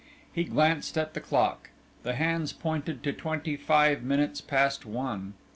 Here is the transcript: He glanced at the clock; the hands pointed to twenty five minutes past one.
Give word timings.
He 0.33 0.45
glanced 0.45 0.97
at 0.97 1.13
the 1.13 1.19
clock; 1.21 1.69
the 2.01 2.15
hands 2.15 2.53
pointed 2.53 3.03
to 3.03 3.13
twenty 3.13 3.55
five 3.55 4.01
minutes 4.01 4.41
past 4.41 4.83
one. 4.83 5.35